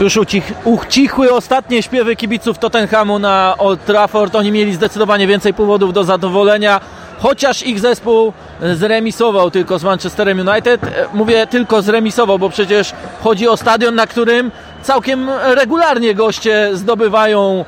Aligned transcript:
Już 0.00 0.16
ucich, 0.16 0.52
ucichły 0.64 1.32
ostatnie 1.32 1.82
śpiewy 1.82 2.16
kibiców 2.16 2.58
Tottenhamu 2.58 3.18
na 3.18 3.54
Old 3.58 3.84
Trafford. 3.84 4.34
Oni 4.36 4.52
mieli 4.52 4.74
zdecydowanie 4.74 5.26
więcej 5.26 5.54
powodów 5.54 5.92
do 5.92 6.04
zadowolenia, 6.04 6.80
chociaż 7.18 7.62
ich 7.62 7.80
zespół 7.80 8.32
zremisował 8.74 9.50
tylko 9.50 9.78
z 9.78 9.84
Manchesterem 9.84 10.48
United. 10.48 10.80
Mówię 11.14 11.46
tylko 11.46 11.82
zremisował, 11.82 12.38
bo 12.38 12.50
przecież 12.50 12.92
chodzi 13.22 13.48
o 13.48 13.56
stadion, 13.56 13.94
na 13.94 14.06
którym 14.06 14.50
całkiem 14.82 15.30
regularnie 15.44 16.14
goście 16.14 16.70
zdobywają, 16.72 17.64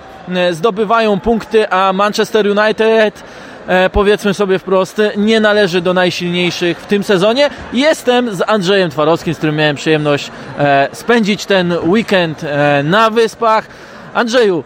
zdobywają 0.50 1.20
punkty, 1.20 1.70
a 1.70 1.92
Manchester 1.92 2.46
United 2.46 2.90
e, 3.18 3.55
powiedzmy 3.92 4.34
sobie 4.34 4.58
wprost, 4.58 5.02
nie 5.16 5.40
należy 5.40 5.80
do 5.80 5.94
najsilniejszych 5.94 6.80
w 6.80 6.86
tym 6.86 7.04
sezonie. 7.04 7.50
Jestem 7.72 8.34
z 8.34 8.42
Andrzejem 8.46 8.90
Twarowskim, 8.90 9.34
z 9.34 9.36
którym 9.36 9.56
miałem 9.56 9.76
przyjemność 9.76 10.30
e, 10.58 10.88
spędzić 10.92 11.46
ten 11.46 11.74
weekend 11.82 12.44
e, 12.44 12.82
na 12.82 13.10
Wyspach. 13.10 13.66
Andrzeju, 14.14 14.64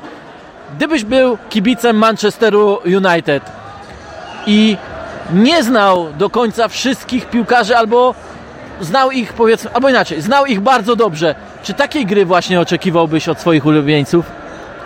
gdybyś 0.77 1.05
był 1.05 1.39
kibicem 1.51 1.97
Manchesteru 1.97 2.79
United 2.85 3.43
i 4.47 4.77
nie 5.35 5.63
znał 5.63 6.13
do 6.19 6.31
końca 6.31 6.69
wszystkich 6.69 7.27
piłkarzy 7.27 7.77
albo 7.77 8.15
znał 8.81 9.11
ich 9.11 9.33
powiedzmy, 9.33 9.71
albo 9.75 9.89
inaczej, 9.89 10.21
znał 10.21 10.47
ich 10.47 10.61
bardzo 10.61 10.97
dobrze. 10.97 11.35
Czy 11.63 11.75
takiej 11.75 12.07
gry 12.07 12.27
właśnie 12.27 12.61
oczekiwałbyś 12.61 13.29
od 13.29 13.41
swoich 13.41 13.67
ulubieńców? 13.67 14.40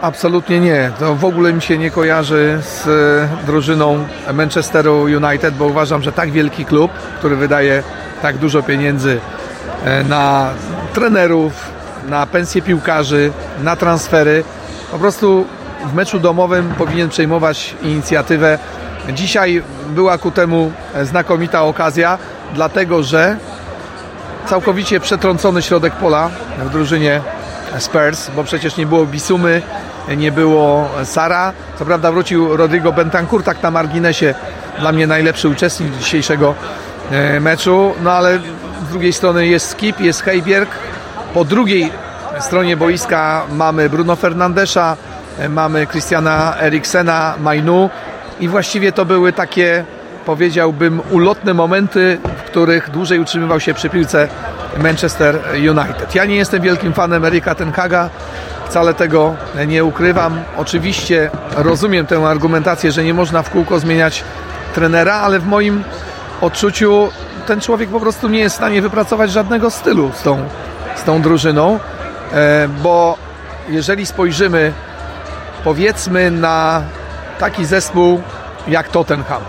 Absolutnie 0.04 0.60
nie. 0.60 0.92
To 0.98 1.14
w 1.14 1.24
ogóle 1.24 1.52
mi 1.52 1.62
się 1.62 1.78
nie 1.78 1.90
kojarzy 1.90 2.60
z 2.62 2.86
e, 2.86 3.46
drużyną 3.46 4.04
Manchesteru 4.34 5.02
United, 5.02 5.54
bo 5.54 5.64
uważam, 5.64 6.02
że 6.02 6.12
tak 6.12 6.30
wielki 6.30 6.64
klub, 6.64 6.92
który 7.18 7.36
wydaje 7.36 7.82
tak 8.22 8.38
dużo 8.38 8.62
pieniędzy 8.62 9.20
e, 9.84 10.04
na 10.04 10.50
trenerów, 10.92 11.52
na 12.08 12.26
pensje 12.26 12.62
piłkarzy, 12.62 13.32
na 13.62 13.76
transfery, 13.76 14.44
po 14.92 14.98
prostu 14.98 15.46
w 15.86 15.94
meczu 15.94 16.20
domowym 16.20 16.74
powinien 16.78 17.08
przejmować 17.08 17.74
inicjatywę. 17.82 18.58
Dzisiaj 19.12 19.62
była 19.88 20.18
ku 20.18 20.30
temu 20.30 20.72
znakomita 21.02 21.62
okazja, 21.62 22.18
dlatego 22.54 23.02
że 23.02 23.36
całkowicie 24.46 25.00
przetrącony 25.00 25.62
środek 25.62 25.92
pola 25.92 26.30
w 26.64 26.70
drużynie 26.70 27.20
Spurs, 27.78 28.30
bo 28.36 28.44
przecież 28.44 28.76
nie 28.76 28.86
było 28.86 29.06
Bisumy, 29.06 29.62
nie 30.16 30.32
było 30.32 30.88
Sara. 31.04 31.52
Co 31.78 31.84
prawda 31.84 32.12
wrócił 32.12 32.56
Rodrigo 32.56 32.92
Bentancur, 32.92 33.42
tak 33.42 33.62
na 33.62 33.70
marginesie 33.70 34.34
dla 34.78 34.92
mnie 34.92 35.06
najlepszy 35.06 35.48
uczestnik 35.48 35.96
dzisiejszego 35.96 36.54
e, 37.10 37.40
meczu, 37.40 37.92
no 38.02 38.12
ale 38.12 38.38
z 38.88 38.90
drugiej 38.90 39.12
strony 39.12 39.46
jest 39.46 39.68
Skip, 39.68 40.00
jest 40.00 40.22
Heiberg. 40.22 40.70
Po 41.34 41.44
drugiej 41.44 41.92
stronie 42.40 42.76
boiska 42.76 43.42
mamy 43.52 43.90
Bruno 43.90 44.16
Fernandesza, 44.16 44.96
e, 45.38 45.48
mamy 45.48 45.86
Christiana 45.86 46.54
Eriksena, 46.60 47.34
Mainu 47.40 47.90
i 48.40 48.48
właściwie 48.48 48.92
to 48.92 49.04
były 49.04 49.32
takie 49.32 49.84
powiedziałbym 50.26 51.00
ulotne 51.10 51.54
momenty, 51.54 52.18
w 52.36 52.42
których 52.42 52.90
dłużej 52.90 53.18
utrzymywał 53.18 53.60
się 53.60 53.74
przy 53.74 53.90
piłce 53.90 54.28
Manchester 54.82 55.38
United. 55.54 56.14
Ja 56.14 56.24
nie 56.24 56.36
jestem 56.36 56.62
wielkim 56.62 56.92
fanem 56.92 57.24
Erika 57.24 57.54
Tenhaga, 57.54 58.10
wcale 58.68 58.94
tego 58.94 59.34
nie 59.66 59.84
ukrywam. 59.84 60.42
Oczywiście 60.56 61.30
rozumiem 61.56 62.06
tę 62.06 62.26
argumentację, 62.26 62.92
że 62.92 63.04
nie 63.04 63.14
można 63.14 63.42
w 63.42 63.50
kółko 63.50 63.80
zmieniać 63.80 64.24
trenera, 64.74 65.14
ale 65.14 65.38
w 65.38 65.46
moim 65.46 65.84
odczuciu 66.40 67.08
ten 67.46 67.60
człowiek 67.60 67.90
po 67.90 68.00
prostu 68.00 68.28
nie 68.28 68.38
jest 68.38 68.54
w 68.54 68.58
stanie 68.58 68.82
wypracować 68.82 69.30
żadnego 69.30 69.70
stylu 69.70 70.10
z 70.14 70.22
tą, 70.22 70.48
z 70.96 71.02
tą 71.02 71.22
drużyną, 71.22 71.78
e, 72.32 72.68
bo 72.82 73.18
jeżeli 73.68 74.06
spojrzymy 74.06 74.72
powiedzmy 75.64 76.30
na 76.30 76.82
taki 77.38 77.64
zespół 77.64 78.20
jak 78.68 78.88
Tottenham, 78.88 79.42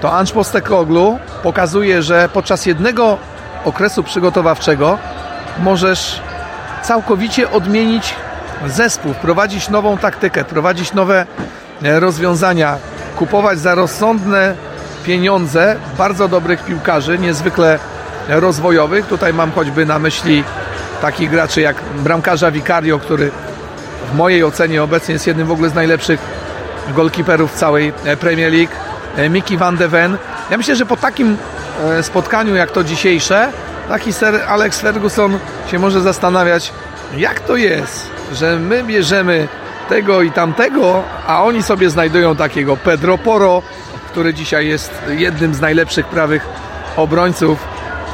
to 0.00 0.12
Ange 0.12 0.32
Postecoglou 0.32 1.18
pokazuje, 1.42 2.02
że 2.02 2.28
podczas 2.32 2.66
jednego 2.66 3.18
okresu 3.64 4.02
przygotowawczego 4.02 4.98
możesz 5.58 6.22
całkowicie 6.82 7.50
odmienić 7.50 8.14
zespół, 8.66 9.12
wprowadzić 9.12 9.68
nową 9.68 9.98
taktykę, 9.98 10.44
wprowadzić 10.44 10.92
nowe 10.92 11.26
e, 11.82 12.00
rozwiązania, 12.00 12.76
kupować 13.16 13.58
za 13.58 13.74
rozsądne 13.74 14.54
pieniądze 15.04 15.76
bardzo 15.98 16.28
dobrych 16.28 16.64
piłkarzy, 16.64 17.18
niezwykle 17.18 17.78
rozwojowych. 18.28 19.06
Tutaj 19.06 19.34
mam 19.34 19.52
choćby 19.52 19.86
na 19.86 19.98
myśli 19.98 20.44
takich 21.00 21.30
graczy 21.30 21.60
jak 21.60 21.76
bramkarza 21.96 22.50
Vicario, 22.50 22.98
który 22.98 23.30
w 24.12 24.16
mojej 24.16 24.44
ocenie 24.44 24.82
obecnie 24.82 25.12
jest 25.12 25.26
jednym 25.26 25.46
w 25.46 25.52
ogóle 25.52 25.68
z 25.68 25.74
najlepszych 25.74 26.20
golkiperów 26.94 27.52
całej 27.52 27.92
e, 28.04 28.16
Premier 28.16 28.52
League. 28.52 28.72
E, 29.16 29.28
Mickey 29.28 29.56
van 29.56 29.76
de 29.76 29.88
Ven. 29.88 30.16
Ja 30.50 30.56
myślę, 30.56 30.76
że 30.76 30.86
po 30.86 30.96
takim 30.96 31.36
spotkaniu 32.02 32.54
jak 32.54 32.70
to 32.70 32.84
dzisiejsze, 32.84 33.52
taki 33.88 34.12
ser 34.12 34.40
Alex 34.48 34.80
Ferguson 34.80 35.38
się 35.70 35.78
może 35.78 36.00
zastanawiać, 36.00 36.72
jak 37.16 37.40
to 37.40 37.56
jest, 37.56 38.10
że 38.32 38.58
my 38.58 38.84
bierzemy 38.84 39.48
tego 39.88 40.22
i 40.22 40.30
tamtego, 40.30 41.02
a 41.26 41.44
oni 41.44 41.62
sobie 41.62 41.90
znajdują 41.90 42.36
takiego 42.36 42.76
Pedro 42.76 43.18
Poro, 43.18 43.62
który 44.10 44.34
dzisiaj 44.34 44.66
jest 44.66 44.92
jednym 45.08 45.54
z 45.54 45.60
najlepszych 45.60 46.06
prawych 46.06 46.46
obrońców, 46.96 47.58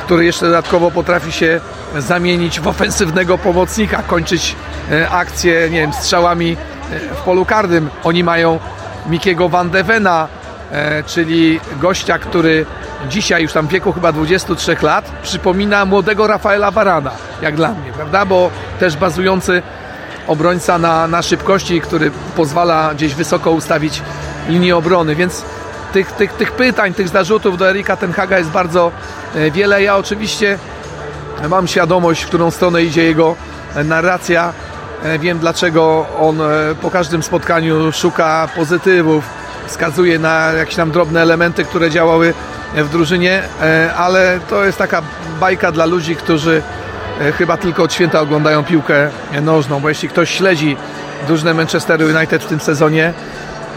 który 0.05 0.25
jeszcze 0.25 0.47
dodatkowo 0.47 0.91
potrafi 0.91 1.33
się 1.33 1.61
zamienić 1.99 2.61
w 2.61 2.69
ofensywnego 2.69 3.39
pomocnika, 3.39 4.03
kończyć 4.03 4.57
e, 4.91 5.11
akcję, 5.11 5.71
nie 5.71 5.81
wiem, 5.81 5.93
strzałami 5.93 6.57
e, 6.93 7.15
w 7.15 7.17
polu 7.17 7.45
karnym. 7.45 7.91
Oni 8.05 8.25
mają 8.25 8.59
Mikiego 9.07 9.49
Van 9.49 9.71
de 9.71 9.85
Vena, 9.85 10.29
e, 10.73 11.03
czyli 11.03 11.61
gościa, 11.81 12.19
który 12.19 12.67
dzisiaj 13.09 13.43
już 13.43 13.53
tam 13.53 13.67
w 13.67 13.71
wieku 13.71 13.93
chyba 13.93 14.13
23 14.13 14.77
lat 14.83 15.11
przypomina 15.23 15.85
młodego 15.85 16.27
Rafaela 16.27 16.71
Barana, 16.71 17.11
jak 17.43 17.57
dla 17.57 17.69
mnie, 17.69 17.93
prawda? 17.93 18.27
Bo 18.27 18.51
też 18.81 18.97
bazujący 18.97 19.63
obrońca 20.27 20.79
na, 20.79 21.07
na 21.07 21.23
szybkości, 21.23 21.81
który 21.81 22.11
pozwala 22.37 22.95
gdzieś 22.95 23.15
wysoko 23.15 23.51
ustawić 23.51 24.03
linię 24.49 24.77
obrony, 24.77 25.15
więc 25.15 25.45
tych, 25.93 26.13
tych, 26.13 26.33
tych 26.33 26.53
pytań, 26.53 26.95
tych 26.95 27.09
zarzutów 27.09 27.59
do 27.59 27.71
Erika 27.71 27.97
Tenhaga 27.97 28.39
jest 28.39 28.51
bardzo 28.51 28.93
e, 29.35 29.51
wiele. 29.51 29.83
Ja 29.83 29.97
oczywiście 29.97 30.59
mam 31.49 31.69
świadomość, 31.69 32.23
w 32.23 32.29
którą 32.29 32.51
stronę 32.51 32.83
idzie 32.83 33.05
jego 33.05 33.37
narracja. 33.85 34.53
E, 35.05 35.19
wiem 35.19 35.39
dlaczego 35.39 36.07
on 36.21 36.41
e, 36.41 36.45
po 36.83 36.91
każdym 36.91 37.23
spotkaniu 37.23 37.93
szuka 37.93 38.49
pozytywów, 38.57 39.25
wskazuje 39.67 40.19
na 40.19 40.53
jakieś 40.53 40.77
tam 40.77 40.91
drobne 40.91 41.23
elementy, 41.23 41.65
które 41.65 41.91
działały 41.91 42.35
w 42.75 42.89
drużynie, 42.89 43.43
ale 43.97 44.41
to 44.49 44.65
jest 44.65 44.79
taka 44.79 45.03
bajka 45.41 45.73
dla 45.73 45.87
ludzi, 45.87 46.17
którzy 46.17 46.63
E, 47.21 47.33
chyba 47.33 47.57
tylko 47.57 47.83
od 47.83 47.93
święta 47.93 48.21
oglądają 48.21 48.65
piłkę 48.65 49.11
nożną, 49.43 49.81
bo 49.81 49.89
jeśli 49.89 50.09
ktoś 50.09 50.31
śledzi 50.31 50.77
drużynę 51.27 51.55
Manchesteru 51.55 52.07
United 52.07 52.43
w 52.43 52.47
tym 52.47 52.61
sezonie, 52.61 53.13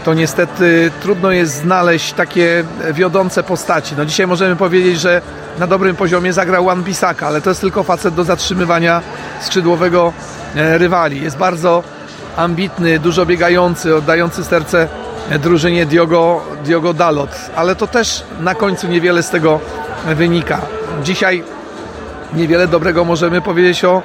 to 0.04 0.14
niestety 0.14 0.90
trudno 1.00 1.30
jest 1.30 1.54
znaleźć 1.54 2.12
takie 2.12 2.64
wiodące 2.92 3.42
postaci. 3.42 3.94
No 3.98 4.04
dzisiaj 4.04 4.26
możemy 4.26 4.56
powiedzieć, 4.56 5.00
że 5.00 5.22
na 5.58 5.66
dobrym 5.66 5.96
poziomie 5.96 6.32
zagrał 6.32 6.64
Wan 6.64 6.82
Bisaka, 6.82 7.26
ale 7.26 7.40
to 7.40 7.50
jest 7.50 7.60
tylko 7.60 7.82
facet 7.82 8.14
do 8.14 8.24
zatrzymywania 8.24 9.02
skrzydłowego 9.40 10.12
e, 10.56 10.78
rywali. 10.78 11.22
Jest 11.22 11.36
bardzo 11.36 11.82
ambitny, 12.36 12.98
dużo 12.98 13.26
biegający, 13.26 13.96
oddający 13.96 14.44
serce 14.44 14.88
drużynie 15.38 15.86
Diogo, 15.86 16.40
Diogo 16.64 16.94
Dalot, 16.94 17.30
ale 17.56 17.76
to 17.76 17.86
też 17.86 18.24
na 18.40 18.54
końcu 18.54 18.88
niewiele 18.88 19.22
z 19.22 19.30
tego 19.30 19.60
wynika. 20.06 20.60
Dzisiaj 21.02 21.44
niewiele 22.34 22.68
dobrego 22.68 23.04
możemy 23.04 23.40
powiedzieć 23.40 23.84
o, 23.84 24.02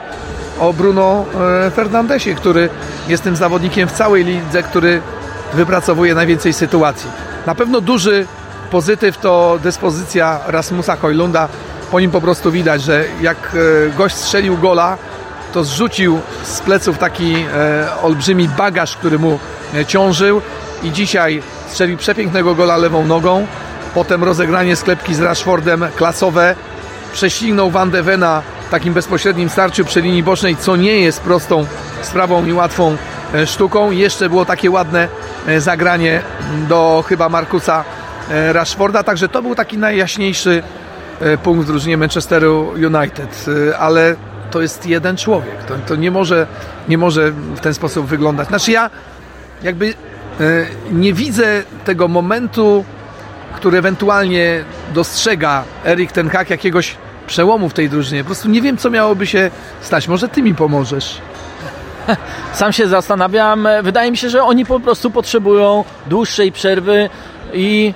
o 0.60 0.74
Bruno 0.74 1.26
e, 1.68 1.72
Fernandesie, 1.72 2.36
który 2.36 2.70
jest 3.08 3.24
tym 3.24 3.36
zawodnikiem 3.36 3.90
w 3.90 3.92
całej 3.92 4.26
lidze, 4.26 4.64
który 4.64 5.02
wypracowuje 5.54 6.16
najwięcej 6.16 6.54
sytuacji. 6.54 7.10
Na 7.46 7.56
pewno 7.56 7.82
duży 7.82 8.26
pozytyw 8.72 9.18
to 9.18 9.60
dyspozycja 9.64 10.40
Rasmusa 10.48 10.96
Hojlunda. 10.96 11.48
Po 11.92 12.00
nim 12.00 12.12
po 12.12 12.22
prostu 12.22 12.52
widać, 12.52 12.82
że 12.82 13.04
jak 13.22 13.38
e, 13.38 13.90
gość 13.98 14.16
strzelił 14.16 14.58
gola, 14.58 14.98
to 15.54 15.64
zrzucił 15.64 16.20
z 16.44 16.60
pleców 16.60 16.98
taki 16.98 17.36
e, 17.36 18.02
olbrzymi 18.02 18.50
bagaż, 18.50 18.98
który 18.98 19.20
mu 19.20 19.40
ciążył 19.88 20.42
i 20.84 20.92
dzisiaj 20.92 21.42
strzelił 21.68 21.98
przepięknego 21.98 22.56
gola 22.56 22.78
lewą 22.78 23.06
nogą. 23.06 23.48
Potem 23.94 24.24
rozegranie 24.24 24.76
sklepki 24.76 25.16
z 25.16 25.22
Rashfordem 25.22 25.86
klasowe, 25.96 26.56
prześlignął 27.14 27.72
Van 27.72 27.92
de 27.92 28.04
Vena 28.04 28.42
takim 28.72 28.94
bezpośrednim 28.94 29.50
starciu 29.50 29.86
przy 29.86 30.02
linii 30.02 30.24
bocznej, 30.24 30.56
co 30.56 30.76
nie 30.76 31.00
jest 31.00 31.22
prostą 31.22 31.66
sprawą 32.02 32.46
i 32.46 32.54
łatwą 32.54 32.98
e, 33.34 33.48
sztuką. 33.48 33.92
Jeszcze 33.92 34.30
było 34.30 34.46
takie 34.46 34.72
ładne 34.72 35.08
e, 35.48 35.62
zagranie 35.62 36.22
do 36.70 37.04
chyba 37.08 37.30
Markusa 37.30 37.84
e, 38.30 38.54
Rashforda, 38.54 39.04
także 39.04 39.30
to 39.30 39.42
był 39.42 39.56
taki 39.56 39.78
najjaśniejszy 39.78 40.64
punkt 41.44 41.64
w 41.64 41.68
drużynie 41.68 41.98
Manchesteru 41.98 42.70
United, 42.70 43.46
ale 43.80 44.16
to 44.52 44.62
jest 44.62 44.86
jeden 44.86 45.18
człowiek. 45.18 45.64
To, 45.64 45.74
to 45.88 45.96
nie, 45.96 46.12
może, 46.12 46.48
nie 46.90 46.98
może 46.98 47.32
w 47.32 47.60
ten 47.60 47.74
sposób 47.74 48.08
wyglądać. 48.08 48.48
Znaczy 48.48 48.72
ja 48.72 48.90
jakby 49.64 49.94
nie 50.92 51.14
widzę 51.14 51.64
tego 51.86 52.08
momentu, 52.08 52.86
który 53.56 53.78
ewentualnie 53.78 54.64
dostrzega 54.94 55.64
Erik 55.86 56.12
Ten 56.12 56.30
Hag 56.30 56.50
jakiegoś 56.50 56.96
przełomu 57.28 57.70
w 57.70 57.74
tej 57.74 57.90
drużynie. 57.90 58.24
Po 58.24 58.26
prostu 58.26 58.50
nie 58.50 58.62
wiem, 58.62 58.78
co 58.78 58.90
miałoby 58.90 59.28
się 59.28 59.52
stać. 59.82 60.08
Może 60.08 60.28
ty 60.28 60.42
mi 60.42 60.56
pomożesz. 60.56 61.22
Sam 62.54 62.74
się 62.74 62.88
zastanawiam. 62.88 63.68
Wydaje 63.84 64.12
mi 64.12 64.18
się, 64.18 64.30
że 64.30 64.44
oni 64.44 64.66
po 64.66 64.80
prostu 64.80 65.12
potrzebują 65.12 65.84
dłuższej 66.08 66.52
przerwy 66.52 67.10
i 67.54 67.94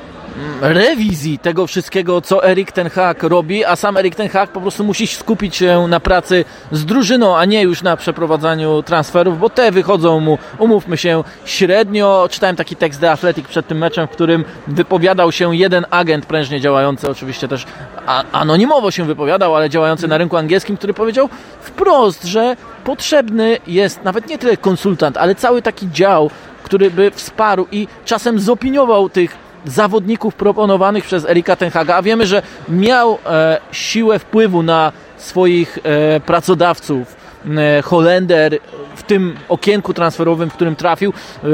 rewizji 0.62 1.40
tego 1.40 1.68
wszystkiego, 1.68 2.22
co 2.22 2.50
Erik 2.50 2.72
Ten 2.72 2.90
Hag 2.90 3.24
robi, 3.24 3.66
a 3.66 3.76
sam 3.76 3.98
Erik 3.98 4.16
Ten 4.16 4.30
Hag 4.30 4.52
po 4.52 4.62
prostu 4.62 4.84
musi 4.84 5.08
skupić 5.08 5.56
się 5.56 5.88
na 5.88 6.00
pracy 6.00 6.46
z 6.72 6.86
drużyną, 6.86 7.38
a 7.38 7.46
nie 7.46 7.62
już 7.62 7.84
na 7.84 7.98
przeprowadzaniu 7.98 8.84
transferów, 8.84 9.40
bo 9.40 9.50
te 9.50 9.72
wychodzą 9.72 10.20
mu, 10.20 10.38
umówmy 10.60 10.98
się, 10.98 11.24
średnio. 11.46 12.28
Czytałem 12.32 12.56
taki 12.56 12.76
tekst 12.76 13.02
The 13.02 13.12
Athletic 13.12 13.48
przed 13.48 13.68
tym 13.68 13.78
meczem, 13.78 14.08
w 14.08 14.12
którym 14.12 14.46
wypowiadał 14.68 15.32
się 15.32 15.56
jeden 15.56 15.86
agent 15.90 16.26
prężnie 16.26 16.62
działający, 16.62 17.10
oczywiście 17.10 17.48
też 17.48 17.66
anonimowo 18.32 18.92
się 18.92 19.06
wypowiadał, 19.06 19.56
ale 19.56 19.70
działający 19.70 20.08
na 20.08 20.18
rynku 20.18 20.38
angielskim, 20.38 20.78
który 20.78 20.94
powiedział 20.94 21.30
wprost, 21.62 22.24
że 22.24 22.56
potrzebny 22.84 23.58
jest 23.68 24.04
nawet 24.04 24.28
nie 24.28 24.38
tyle 24.38 24.58
konsultant, 24.58 25.18
ale 25.18 25.36
cały 25.36 25.62
taki 25.62 25.92
dział, 25.92 26.30
który 26.64 26.92
by 26.92 27.12
wsparł 27.12 27.68
i 27.72 27.88
czasem 28.06 28.40
zopiniował 28.40 29.10
tych 29.10 29.51
zawodników 29.66 30.36
proponowanych 30.36 31.04
przez 31.04 31.26
Erika 31.26 31.56
Tenhaga, 31.56 31.96
a 31.96 32.02
wiemy, 32.02 32.28
że 32.28 32.42
miał 32.70 33.18
e, 33.26 33.58
siłę 33.72 34.20
wpływu 34.20 34.64
na 34.64 34.92
swoich 35.18 35.78
e, 35.84 36.20
pracodawców. 36.20 37.22
E, 37.58 37.82
Holender 37.82 38.60
w 38.96 39.04
tym 39.04 39.36
okienku 39.50 39.94
transferowym, 39.94 40.50
w 40.50 40.54
którym 40.54 40.76
trafił, 40.76 41.14
e, 41.44 41.48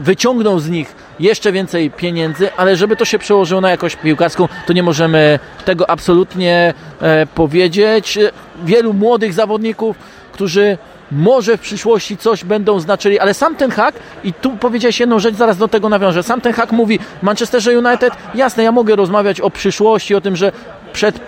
wyciągnął 0.00 0.58
z 0.58 0.68
nich 0.68 0.94
jeszcze 1.20 1.52
więcej 1.52 1.90
pieniędzy, 1.90 2.48
ale 2.56 2.76
żeby 2.76 2.96
to 2.96 3.04
się 3.04 3.18
przełożyło 3.18 3.60
na 3.60 3.70
jakość 3.70 3.96
piłkarską, 3.96 4.48
to 4.66 4.72
nie 4.72 4.82
możemy 4.82 5.38
tego 5.64 5.90
absolutnie 5.90 6.74
e, 7.00 7.26
powiedzieć. 7.26 8.18
Wielu 8.64 8.92
młodych 8.92 9.32
zawodników, 9.32 9.96
którzy 10.32 10.78
może 11.12 11.56
w 11.56 11.60
przyszłości 11.60 12.16
coś 12.16 12.44
będą 12.44 12.80
znaczyli, 12.80 13.18
ale 13.18 13.34
sam 13.34 13.56
ten 13.56 13.70
hak, 13.70 13.94
i 14.24 14.32
tu 14.32 14.56
powiedziałeś 14.56 15.00
jedną 15.00 15.18
rzecz, 15.18 15.34
zaraz 15.34 15.56
do 15.56 15.68
tego 15.68 15.88
nawiążę, 15.88 16.22
sam 16.22 16.40
ten 16.40 16.52
hak 16.52 16.72
mówi 16.72 16.98
Manchesterze 17.22 17.78
United, 17.78 18.12
jasne, 18.34 18.62
ja 18.62 18.72
mogę 18.72 18.96
rozmawiać 18.96 19.40
o 19.40 19.50
przyszłości, 19.50 20.14
o 20.14 20.20
tym, 20.20 20.36
że 20.36 20.52
przed 20.92 21.20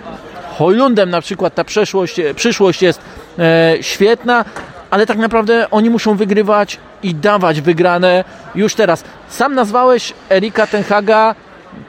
Hojlundem 0.57 1.09
na 1.09 1.21
przykład 1.21 1.55
ta 1.55 1.63
przeszłość, 1.63 2.15
przyszłość 2.35 2.81
jest 2.81 3.01
e, 3.39 3.77
świetna, 3.81 4.45
ale 4.89 5.05
tak 5.05 5.17
naprawdę 5.17 5.67
oni 5.71 5.89
muszą 5.89 6.15
wygrywać 6.15 6.77
i 7.03 7.15
dawać 7.15 7.61
wygrane 7.61 8.23
już 8.55 8.75
teraz. 8.75 9.03
Sam 9.29 9.55
nazwałeś 9.55 10.13
Erika 10.29 10.67
Tenhaga 10.67 11.35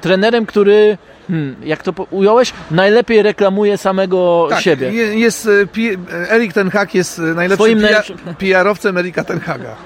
trenerem, 0.01 0.47
który 0.47 0.99
hmm, 1.29 1.57
jak 1.65 1.83
to 1.83 1.93
ująłeś, 2.11 2.53
najlepiej 2.71 3.23
reklamuje 3.23 3.79
samego 3.79 4.47
tak, 4.51 4.61
siebie. 4.61 4.93
Jest, 5.19 5.49
e, 6.19 6.35
Erik 6.35 6.53
Ten 6.53 6.71
Hag 6.71 6.95
jest 6.95 7.19
e, 7.19 7.23
najlepszym 7.23 7.81
PR-owcem 8.39 8.99
Erika 8.99 9.25
Ten 9.25 9.41
Haga. 9.41 9.77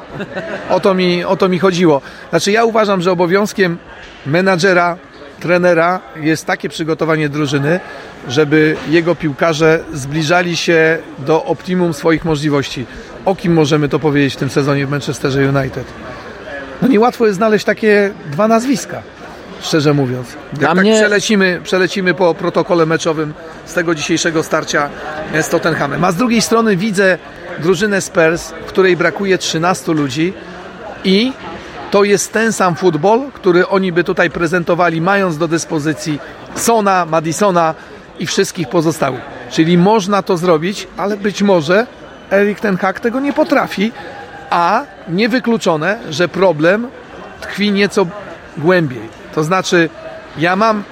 O 0.70 0.80
to, 0.80 0.94
mi, 0.94 1.24
o 1.24 1.36
to 1.36 1.48
mi 1.48 1.58
chodziło. 1.58 2.00
Znaczy 2.30 2.52
ja 2.52 2.64
uważam, 2.64 3.02
że 3.02 3.12
obowiązkiem 3.12 3.78
menadżera, 4.26 4.96
trenera 5.40 6.00
jest 6.16 6.46
takie 6.46 6.68
przygotowanie 6.68 7.28
drużyny, 7.28 7.80
żeby 8.28 8.76
jego 8.88 9.14
piłkarze 9.14 9.84
zbliżali 9.92 10.56
się 10.56 10.98
do 11.18 11.44
optimum 11.44 11.94
swoich 11.94 12.24
możliwości. 12.24 12.86
O 13.24 13.34
kim 13.34 13.52
możemy 13.52 13.88
to 13.88 13.98
powiedzieć 13.98 14.34
w 14.34 14.36
tym 14.36 14.50
sezonie 14.50 14.86
w 14.86 14.90
Manchesterze 14.90 15.40
United? 15.40 15.84
No 16.82 16.88
niełatwo 16.88 17.26
jest 17.26 17.36
znaleźć 17.36 17.64
takie 17.64 18.12
dwa 18.30 18.48
nazwiska 18.48 19.02
szczerze 19.60 19.94
mówiąc. 19.94 20.28
Jak 20.52 20.60
Dla 20.60 20.68
tak 20.68 20.78
mnie... 20.78 20.94
przelecimy, 20.94 21.60
przelecimy 21.64 22.14
po 22.14 22.34
protokole 22.34 22.86
meczowym 22.86 23.34
z 23.64 23.74
tego 23.74 23.94
dzisiejszego 23.94 24.42
starcia 24.42 24.88
z 25.40 25.48
Tottenhamem. 25.48 26.04
A 26.04 26.12
z 26.12 26.16
drugiej 26.16 26.42
strony 26.42 26.76
widzę 26.76 27.18
drużynę 27.58 28.00
Spurs, 28.00 28.50
w 28.50 28.64
której 28.64 28.96
brakuje 28.96 29.38
13 29.38 29.92
ludzi 29.92 30.32
i 31.04 31.32
to 31.90 32.04
jest 32.04 32.32
ten 32.32 32.52
sam 32.52 32.76
futbol, 32.76 33.20
który 33.32 33.68
oni 33.68 33.92
by 33.92 34.04
tutaj 34.04 34.30
prezentowali, 34.30 35.00
mając 35.00 35.38
do 35.38 35.48
dyspozycji 35.48 36.18
Sona, 36.54 37.06
Madisona 37.06 37.74
i 38.18 38.26
wszystkich 38.26 38.68
pozostałych. 38.68 39.20
Czyli 39.50 39.78
można 39.78 40.22
to 40.22 40.36
zrobić, 40.36 40.88
ale 40.96 41.16
być 41.16 41.42
może 41.42 41.86
Erik 42.32 42.60
Ten 42.60 42.76
Hag 42.76 43.00
tego 43.00 43.20
nie 43.20 43.32
potrafi, 43.32 43.92
a 44.50 44.84
niewykluczone, 45.08 45.98
że 46.10 46.28
problem 46.28 46.88
tkwi 47.40 47.72
nieco 47.72 48.06
głębiej. 48.58 49.08
To 49.36 49.44
znaczy, 49.44 49.88
ja 50.38 50.56
mam 50.56 50.82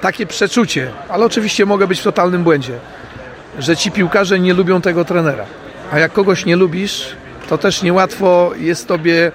takie 0.00 0.26
przeczucie, 0.26 0.90
ale 1.08 1.24
oczywiście 1.24 1.66
mogę 1.66 1.86
być 1.86 2.00
w 2.00 2.02
totalnym 2.02 2.44
błędzie, 2.44 2.78
że 3.58 3.76
ci 3.76 3.90
piłkarze 3.90 4.38
nie 4.38 4.54
lubią 4.54 4.80
tego 4.80 5.04
trenera. 5.04 5.44
A 5.92 5.98
jak 5.98 6.12
kogoś 6.12 6.44
nie 6.44 6.56
lubisz, 6.56 7.16
to 7.48 7.58
też 7.58 7.82
niełatwo 7.82 8.52
jest 8.56 8.88
tobie 8.88 9.32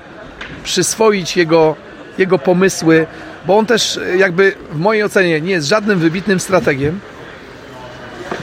przyswoić 0.63 1.37
jego, 1.37 1.75
jego 2.17 2.39
pomysły, 2.39 3.07
bo 3.45 3.57
on 3.57 3.65
też 3.65 3.99
jakby 4.17 4.55
w 4.71 4.79
mojej 4.79 5.03
ocenie 5.03 5.41
nie 5.41 5.51
jest 5.51 5.67
żadnym 5.67 5.99
wybitnym 5.99 6.39
strategiem, 6.39 6.99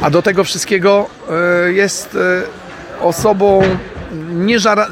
a 0.01 0.11
do 0.11 0.23
tego 0.23 0.45
wszystkiego 0.45 1.09
e, 1.67 1.73
jest 1.73 2.15
e, 3.01 3.03
osobą 3.03 3.63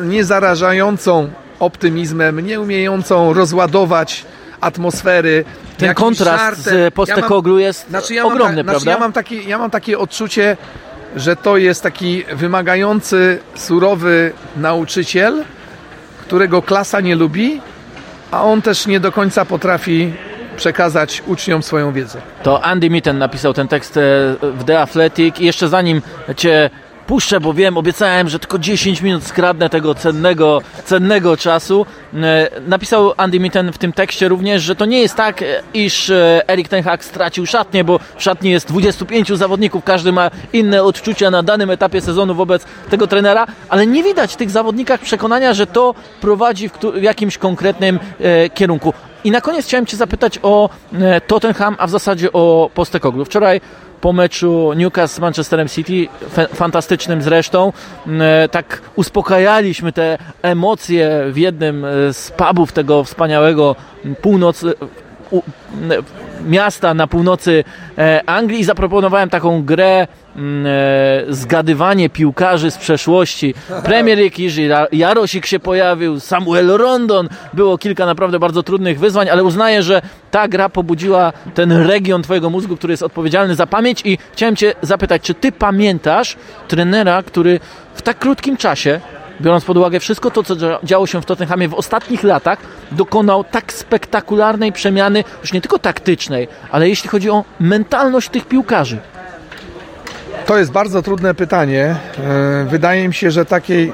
niezarażającą 0.00 1.30
optymizmem, 1.60 2.40
nie 2.40 2.60
umiejącą 2.60 3.32
rozładować 3.32 4.24
atmosfery. 4.64 5.44
Ten 5.76 5.94
kontrast 5.94 6.64
żartem. 6.64 6.90
z 6.90 6.94
Postekoglu 6.94 7.58
ja 7.58 7.66
jest 7.66 7.88
znaczy 7.88 8.14
ja 8.14 8.24
ogromny, 8.24 8.56
ta, 8.56 8.64
prawda? 8.64 8.80
Znaczy 8.80 8.94
ja, 8.94 8.98
mam 8.98 9.12
takie, 9.12 9.42
ja 9.42 9.58
mam 9.58 9.70
takie 9.70 9.98
odczucie, 9.98 10.56
że 11.16 11.36
to 11.36 11.56
jest 11.56 11.82
taki 11.82 12.24
wymagający, 12.32 13.38
surowy 13.54 14.32
nauczyciel, 14.56 15.44
którego 16.20 16.62
klasa 16.62 17.00
nie 17.00 17.16
lubi, 17.16 17.60
a 18.30 18.42
on 18.42 18.62
też 18.62 18.86
nie 18.86 19.00
do 19.00 19.12
końca 19.12 19.44
potrafi 19.44 20.12
przekazać 20.56 21.22
uczniom 21.26 21.62
swoją 21.62 21.92
wiedzę. 21.92 22.20
To 22.42 22.64
Andy 22.64 22.90
Mitten 22.90 23.18
napisał 23.18 23.54
ten 23.54 23.68
tekst 23.68 23.96
e, 23.96 24.00
w 24.40 24.64
The 24.66 24.80
Athletic 24.80 25.40
i 25.40 25.44
jeszcze 25.44 25.68
zanim 25.68 26.02
cię 26.36 26.70
puszczę, 27.06 27.40
bo 27.40 27.54
wiem, 27.54 27.76
obiecałem, 27.76 28.28
że 28.28 28.38
tylko 28.38 28.58
10 28.58 29.02
minut 29.02 29.24
skradnę 29.24 29.70
tego 29.70 29.94
cennego, 29.94 30.62
cennego 30.84 31.36
czasu. 31.36 31.86
E, 32.14 32.50
napisał 32.66 33.12
Andy 33.16 33.40
Mitten 33.40 33.72
w 33.72 33.78
tym 33.78 33.92
tekście 33.92 34.28
również, 34.28 34.62
że 34.62 34.76
to 34.76 34.86
nie 34.86 35.00
jest 35.00 35.14
tak, 35.14 35.42
e, 35.42 35.46
iż 35.74 36.10
e, 36.10 36.48
Erik 36.48 36.68
Ten 36.68 36.82
Hag 36.82 37.04
stracił 37.04 37.46
szatnię, 37.46 37.84
bo 37.84 38.00
w 38.16 38.22
szatni 38.22 38.50
jest 38.50 38.68
25 38.68 39.28
zawodników, 39.28 39.84
każdy 39.84 40.12
ma 40.12 40.30
inne 40.52 40.82
odczucia 40.82 41.30
na 41.30 41.42
danym 41.42 41.70
etapie 41.70 42.00
sezonu 42.00 42.34
wobec 42.34 42.64
tego 42.90 43.06
trenera, 43.06 43.46
ale 43.68 43.86
nie 43.86 44.02
widać 44.02 44.32
w 44.32 44.36
tych 44.36 44.50
zawodnikach 44.50 45.00
przekonania, 45.00 45.54
że 45.54 45.66
to 45.66 45.94
prowadzi 46.20 46.68
w, 46.68 47.02
jakimś 47.02 47.38
konkretnym 47.38 47.98
kierunku. 48.54 48.92
I 49.24 49.30
na 49.30 49.40
koniec 49.40 49.66
chciałem 49.66 49.86
Cię 49.86 49.96
zapytać 49.96 50.38
o 50.42 50.70
Tottenham, 51.26 51.76
a 51.78 51.86
w 51.86 51.90
zasadzie 51.90 52.32
o 52.32 52.70
Postekoglu. 52.74 53.24
Wczoraj 53.24 53.60
po 54.00 54.12
meczu 54.12 54.72
Newcastle 54.76 55.16
z 55.16 55.20
Manchesterem 55.20 55.68
City, 55.68 56.08
fantastycznym 56.54 57.22
zresztą. 57.22 57.72
E, 58.20 58.48
tak 58.48 58.82
uspokajaliśmy 58.96 59.92
te 59.92 60.18
emocje 60.42 61.24
w 61.30 61.36
jednym 61.36 61.84
e, 61.84 62.12
z 62.12 62.30
pubów 62.30 62.72
tego 62.72 63.04
wspaniałego 63.04 63.76
północ 64.22 64.64
miasta 66.46 66.94
na 66.94 67.06
północy 67.06 67.64
e, 67.98 68.22
Anglii. 68.26 68.60
I 68.60 68.64
zaproponowałem 68.64 69.30
taką 69.30 69.64
grę 69.64 70.06
mm, 70.36 70.66
e, 70.66 70.70
zgadywanie 71.34 72.10
piłkarzy 72.10 72.70
z 72.70 72.78
przeszłości. 72.78 73.54
Premier 73.84 74.18
League, 74.18 74.88
Jarosik 74.92 75.46
się 75.46 75.60
pojawił, 75.60 76.20
Samuel 76.20 76.66
Rondon, 76.66 77.28
było 77.52 77.78
kilka 77.78 78.06
naprawdę 78.06 78.38
bardzo 78.38 78.62
trudnych 78.62 78.98
wyzwań, 78.98 79.28
ale 79.28 79.44
uznaję, 79.44 79.82
że 79.82 80.02
ta 80.30 80.48
gra 80.48 80.68
pobudziła 80.68 81.32
ten 81.54 81.72
region 81.72 82.22
twojego 82.22 82.50
mózgu, 82.50 82.76
który 82.76 82.92
jest 82.92 83.02
odpowiedzialny 83.02 83.54
za 83.54 83.66
pamięć. 83.66 84.02
I 84.04 84.18
chciałem 84.32 84.56
cię 84.56 84.74
zapytać, 84.82 85.22
czy 85.22 85.34
ty 85.34 85.52
pamiętasz 85.52 86.36
trenera, 86.68 87.22
który 87.22 87.60
w 87.94 88.02
tak 88.02 88.18
krótkim 88.18 88.56
czasie 88.56 89.00
biorąc 89.40 89.64
pod 89.64 89.76
uwagę 89.76 90.00
wszystko 90.00 90.30
to, 90.30 90.42
co 90.42 90.56
działo 90.84 91.06
się 91.06 91.22
w 91.22 91.24
Tottenhamie 91.24 91.68
w 91.68 91.74
ostatnich 91.74 92.22
latach, 92.22 92.58
dokonał 92.92 93.44
tak 93.44 93.72
spektakularnej 93.72 94.72
przemiany, 94.72 95.24
już 95.42 95.52
nie 95.52 95.60
tylko 95.60 95.78
taktycznej, 95.78 96.48
ale 96.70 96.88
jeśli 96.88 97.10
chodzi 97.10 97.30
o 97.30 97.44
mentalność 97.60 98.28
tych 98.28 98.46
piłkarzy. 98.46 98.98
To 100.46 100.58
jest 100.58 100.72
bardzo 100.72 101.02
trudne 101.02 101.34
pytanie. 101.34 101.96
E, 102.18 102.66
wydaje 102.70 103.08
mi 103.08 103.14
się, 103.14 103.30
że 103.30 103.44
takiej 103.44 103.92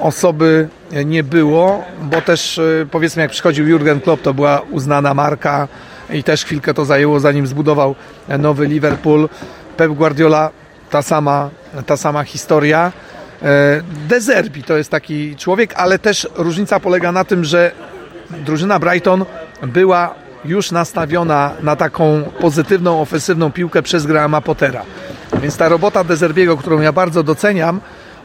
osoby 0.00 0.68
nie 1.04 1.22
było, 1.22 1.84
bo 2.02 2.20
też 2.20 2.58
e, 2.58 2.86
powiedzmy 2.90 3.22
jak 3.22 3.30
przychodził 3.30 3.68
Jurgen 3.68 4.00
Klopp, 4.00 4.22
to 4.22 4.34
była 4.34 4.60
uznana 4.70 5.14
marka 5.14 5.68
i 6.10 6.22
też 6.22 6.44
chwilkę 6.44 6.74
to 6.74 6.84
zajęło 6.84 7.20
zanim 7.20 7.46
zbudował 7.46 7.94
nowy 8.38 8.66
Liverpool. 8.66 9.28
Pep 9.76 9.92
Guardiola 9.92 10.50
ta 10.90 11.02
sama 11.02 11.50
ta 11.86 11.96
sama 11.96 12.24
historia. 12.24 12.92
E, 13.42 13.82
Dezerbi 14.08 14.62
to 14.62 14.76
jest 14.76 14.90
taki 14.90 15.36
człowiek, 15.36 15.74
ale 15.76 15.98
też 15.98 16.28
różnica 16.36 16.80
polega 16.80 17.12
na 17.12 17.24
tym, 17.24 17.44
że 17.44 17.72
drużyna 18.30 18.78
Brighton 18.78 19.24
była 19.62 20.14
już 20.44 20.70
nastawiona 20.70 21.52
na 21.62 21.76
taką 21.76 22.22
pozytywną, 22.40 23.00
ofensywną 23.00 23.52
piłkę 23.52 23.82
przez 23.82 24.06
Grahama 24.06 24.40
Pottera. 24.40 24.82
Więc 25.42 25.56
ta 25.56 25.68
robota 25.68 26.04
Dezerbiego, 26.04 26.56
którą 26.56 26.80
ja 26.80 26.92
bardzo 26.92 27.22
doceniam, 27.22 27.80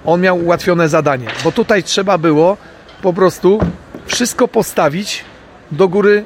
on 0.06 0.22
miał 0.22 0.38
ułatwione 0.38 0.90
zadanie, 0.90 1.28
bo 1.44 1.52
tutaj 1.52 1.84
trzeba 1.84 2.18
było 2.18 2.58
po 3.02 3.14
prostu 3.14 3.60
wszystko 4.06 4.48
postawić 4.48 5.26
do 5.72 5.88
góry, 5.88 6.26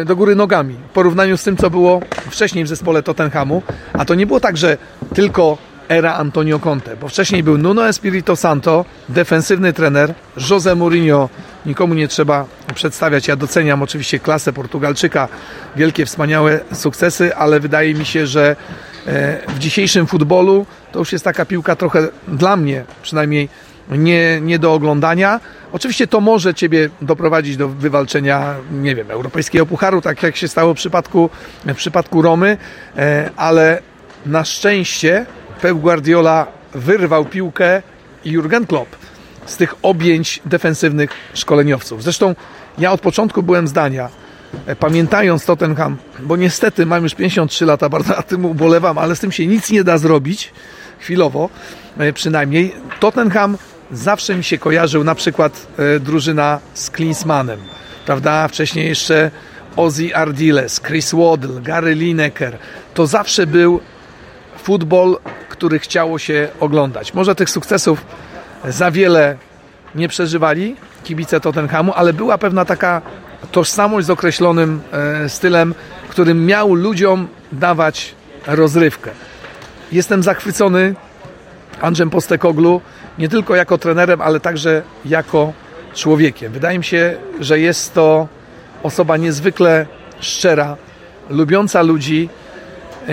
e, 0.00 0.04
do 0.04 0.16
góry 0.16 0.34
nogami 0.34 0.74
w 0.74 0.92
porównaniu 0.92 1.36
z 1.36 1.42
tym, 1.42 1.56
co 1.56 1.70
było 1.70 2.00
wcześniej 2.30 2.64
w 2.64 2.68
zespole 2.68 3.02
Tottenhamu. 3.02 3.62
A 3.92 4.04
to 4.04 4.14
nie 4.14 4.26
było 4.26 4.40
tak, 4.40 4.56
że 4.56 4.76
tylko 5.14 5.58
era 5.90 6.14
Antonio 6.14 6.58
Conte, 6.58 6.96
bo 6.96 7.08
wcześniej 7.08 7.42
był 7.42 7.58
Nuno 7.58 7.88
Espirito 7.88 8.36
Santo, 8.36 8.84
defensywny 9.08 9.72
trener, 9.72 10.14
Jose 10.50 10.74
Mourinho, 10.74 11.28
nikomu 11.66 11.94
nie 11.94 12.08
trzeba 12.08 12.46
przedstawiać. 12.74 13.28
Ja 13.28 13.36
doceniam 13.36 13.82
oczywiście 13.82 14.18
klasę 14.18 14.52
Portugalczyka, 14.52 15.28
wielkie, 15.76 16.06
wspaniałe 16.06 16.60
sukcesy, 16.72 17.36
ale 17.36 17.60
wydaje 17.60 17.94
mi 17.94 18.04
się, 18.06 18.26
że 18.26 18.56
e, 19.06 19.38
w 19.48 19.58
dzisiejszym 19.58 20.06
futbolu 20.06 20.66
to 20.92 20.98
już 20.98 21.12
jest 21.12 21.24
taka 21.24 21.44
piłka 21.44 21.76
trochę 21.76 22.08
dla 22.28 22.56
mnie 22.56 22.84
przynajmniej 23.02 23.48
nie, 23.90 24.40
nie 24.40 24.58
do 24.58 24.74
oglądania. 24.74 25.40
Oczywiście 25.72 26.06
to 26.06 26.20
może 26.20 26.54
Ciebie 26.54 26.90
doprowadzić 27.02 27.56
do 27.56 27.68
wywalczenia, 27.68 28.54
nie 28.72 28.94
wiem, 28.94 29.10
europejskiego 29.10 29.66
pucharu, 29.66 30.00
tak 30.00 30.22
jak 30.22 30.36
się 30.36 30.48
stało 30.48 30.74
w 30.74 30.76
przypadku, 30.76 31.30
w 31.64 31.74
przypadku 31.74 32.22
Romy, 32.22 32.56
e, 32.96 33.30
ale 33.36 33.82
na 34.26 34.44
szczęście 34.44 35.26
Pep 35.62 35.78
Guardiola 35.78 36.46
wyrwał 36.74 37.24
piłkę 37.24 37.82
i 38.24 38.30
Jurgen 38.30 38.66
Klopp 38.66 38.96
z 39.46 39.56
tych 39.56 39.74
objęć 39.82 40.40
defensywnych 40.44 41.10
szkoleniowców. 41.34 42.02
Zresztą 42.02 42.34
ja 42.78 42.92
od 42.92 43.00
początku 43.00 43.42
byłem 43.42 43.68
zdania, 43.68 44.08
e, 44.66 44.76
pamiętając 44.76 45.44
Tottenham, 45.44 45.96
bo 46.20 46.36
niestety 46.36 46.86
mam 46.86 47.02
już 47.02 47.14
53 47.14 47.66
lata, 47.66 47.88
bardzo 47.88 48.16
na 48.16 48.22
tym 48.22 48.44
ubolewam, 48.44 48.98
ale 48.98 49.16
z 49.16 49.20
tym 49.20 49.32
się 49.32 49.46
nic 49.46 49.70
nie 49.70 49.84
da 49.84 49.98
zrobić, 49.98 50.52
chwilowo 50.98 51.48
e, 51.98 52.12
przynajmniej. 52.12 52.74
Tottenham 53.00 53.56
zawsze 53.92 54.34
mi 54.34 54.44
się 54.44 54.58
kojarzył 54.58 55.04
na 55.04 55.14
przykład 55.14 55.66
e, 55.78 56.00
drużyna 56.00 56.58
z 56.74 56.90
Klinsmanem, 56.90 57.60
prawda? 58.06 58.48
Wcześniej 58.48 58.88
jeszcze 58.88 59.30
Ozzy 59.76 60.16
Ardiles, 60.16 60.80
Chris 60.80 61.14
Waddle, 61.14 61.60
Gary 61.60 61.94
Lineker. 61.94 62.58
To 62.94 63.06
zawsze 63.06 63.46
był 63.46 63.80
futbol, 64.62 65.18
który 65.60 65.78
chciało 65.78 66.18
się 66.18 66.48
oglądać. 66.60 67.14
Może 67.14 67.34
tych 67.34 67.50
sukcesów 67.50 68.06
za 68.64 68.90
wiele 68.90 69.36
nie 69.94 70.08
przeżywali 70.08 70.76
kibice 71.04 71.40
Tottenhamu, 71.40 71.92
ale 71.96 72.12
była 72.12 72.38
pewna 72.38 72.64
taka 72.64 73.02
tożsamość 73.52 74.06
z 74.06 74.10
określonym 74.10 74.80
e, 74.92 75.28
stylem, 75.28 75.74
którym 76.08 76.46
miał 76.46 76.74
ludziom 76.74 77.28
dawać 77.52 78.14
rozrywkę. 78.46 79.10
Jestem 79.92 80.22
zachwycony 80.22 80.94
Andrzem 81.80 82.10
Postekoglu 82.10 82.80
nie 83.18 83.28
tylko 83.28 83.54
jako 83.54 83.78
trenerem, 83.78 84.20
ale 84.20 84.40
także 84.40 84.82
jako 85.04 85.52
człowiekiem. 85.94 86.52
Wydaje 86.52 86.78
mi 86.78 86.84
się, 86.84 87.16
że 87.40 87.60
jest 87.60 87.94
to 87.94 88.28
osoba 88.82 89.16
niezwykle 89.16 89.86
szczera, 90.20 90.76
lubiąca 91.30 91.82
ludzi, 91.82 92.28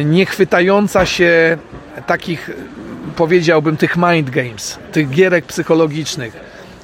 nie 0.06 0.26
chwytająca 0.26 1.06
się 1.06 1.58
takich, 2.08 2.50
powiedziałbym, 3.16 3.78
tych 3.78 3.98
mind 3.98 4.30
games, 4.30 4.80
tych 4.92 5.10
gierek 5.10 5.46
psychologicznych, 5.46 6.34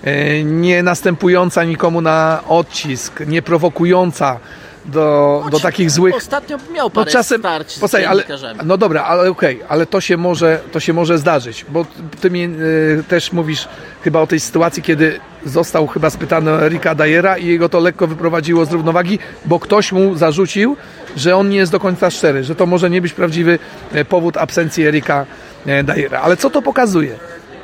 e, 0.04 0.44
nie 0.44 0.84
następująca 0.84 1.64
nikomu 1.64 2.02
na 2.02 2.44
odcisk, 2.48 3.20
nie 3.28 3.42
prowokująca 3.42 4.40
do, 4.86 5.44
do 5.52 5.60
takich 5.60 5.92
złych... 5.92 6.16
Ostatnio 6.16 6.58
miał 6.74 6.90
parę 6.90 7.12
czasem, 7.12 7.40
starć 7.40 7.80
postaj, 7.80 8.06
ale, 8.06 8.24
No 8.66 8.78
dobra, 8.78 9.04
ale 9.04 9.30
okej, 9.30 9.56
okay, 9.56 9.70
ale 9.70 9.86
to 9.86 10.02
się, 10.02 10.18
może, 10.18 10.60
to 10.72 10.80
się 10.80 10.94
może 10.94 11.18
zdarzyć, 11.18 11.66
bo 11.70 11.86
ty 12.22 12.32
mi 12.32 12.44
y, 12.44 13.04
też 13.08 13.32
mówisz 13.32 13.68
chyba 14.02 14.20
o 14.20 14.28
tej 14.28 14.40
sytuacji, 14.40 14.84
kiedy 14.84 15.20
został 15.46 15.88
chyba 15.88 16.10
spytany 16.10 16.52
o 16.52 16.66
Erika 16.66 16.96
Dajera 16.96 17.38
i 17.38 17.48
jego 17.48 17.70
to 17.70 17.80
lekko 17.80 18.08
wyprowadziło 18.08 18.66
z 18.66 18.72
równowagi, 18.72 19.20
bo 19.46 19.60
ktoś 19.60 19.92
mu 19.92 20.16
zarzucił, 20.16 20.78
że 21.18 21.36
on 21.36 21.50
nie 21.50 21.58
jest 21.58 21.72
do 21.72 21.80
końca 21.80 22.10
szczery, 22.10 22.44
że 22.44 22.56
to 22.56 22.66
może 22.66 22.90
nie 22.90 23.02
być 23.02 23.14
prawdziwy 23.14 23.60
e, 23.94 24.06
powód 24.06 24.38
absencji 24.38 24.86
Erika 24.86 25.26
e, 25.66 25.84
Dajera. 25.84 26.22
Ale 26.22 26.38
co 26.38 26.50
to 26.50 26.62
pokazuje? 26.62 27.16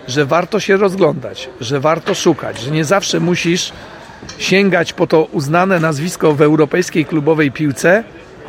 Że 0.08 0.26
warto 0.26 0.60
się 0.60 0.78
rozglądać, 0.78 1.50
że 1.62 1.80
warto 1.80 2.16
szukać, 2.16 2.60
że 2.60 2.72
nie 2.72 2.86
zawsze 2.86 3.20
musisz 3.20 3.72
sięgać 4.38 4.94
po 4.94 5.08
to 5.08 5.24
uznane 5.24 5.80
nazwisko 5.80 6.34
w 6.34 6.42
europejskiej 6.42 7.06
klubowej 7.06 7.52
piłce, 7.52 8.04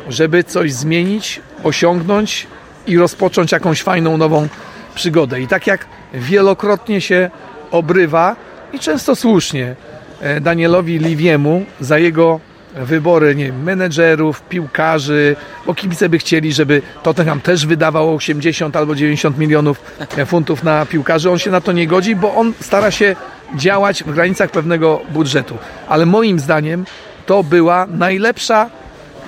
żeby 0.09 0.43
coś 0.43 0.73
zmienić, 0.73 1.41
osiągnąć 1.63 2.47
i 2.87 2.97
rozpocząć 2.97 3.51
jakąś 3.51 3.83
fajną, 3.83 4.17
nową 4.17 4.47
przygodę. 4.95 5.41
I 5.41 5.47
tak 5.47 5.67
jak 5.67 5.85
wielokrotnie 6.13 7.01
się 7.01 7.29
obrywa 7.71 8.35
i 8.73 8.79
często 8.79 9.15
słusznie 9.15 9.75
e, 10.21 10.41
Danielowi 10.41 10.99
Liwiemu 10.99 11.65
za 11.79 11.99
jego 11.99 12.39
wybory 12.75 13.35
nie 13.35 13.45
wiem, 13.45 13.63
menedżerów, 13.63 14.41
piłkarzy, 14.41 15.35
bo 15.65 15.73
kibice 15.75 16.09
by 16.09 16.17
chcieli, 16.17 16.53
żeby 16.53 16.81
Tottenham 17.03 17.41
też 17.41 17.65
wydawał 17.65 18.15
80 18.15 18.75
albo 18.75 18.95
90 18.95 19.37
milionów 19.37 19.81
funtów 20.25 20.63
na 20.63 20.85
piłkarzy. 20.85 21.31
On 21.31 21.39
się 21.39 21.51
na 21.51 21.61
to 21.61 21.71
nie 21.71 21.87
godzi, 21.87 22.15
bo 22.15 22.35
on 22.35 22.53
stara 22.61 22.91
się 22.91 23.15
działać 23.55 24.03
w 24.03 24.13
granicach 24.13 24.51
pewnego 24.51 25.01
budżetu. 25.09 25.57
Ale 25.87 26.05
moim 26.05 26.39
zdaniem 26.39 26.85
to 27.25 27.43
była 27.43 27.85
najlepsza 27.85 28.69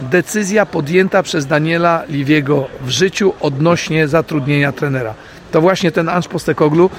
decyzja 0.01 0.65
podjęta 0.65 1.23
przez 1.23 1.45
Daniela 1.45 2.03
Liwiego 2.09 2.67
w 2.81 2.89
życiu 2.89 3.33
odnośnie 3.41 4.07
zatrudnienia 4.07 4.71
trenera. 4.71 5.13
To 5.51 5.61
właśnie 5.61 5.91
ten 5.91 6.09
Anż 6.09 6.27
Postekoglu, 6.27 6.89